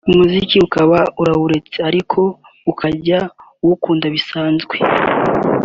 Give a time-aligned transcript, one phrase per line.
[0.09, 2.19] umuziki ukaba urawuretse ariko
[2.71, 3.19] ukajya
[3.63, 4.75] uwukunda bisanzwe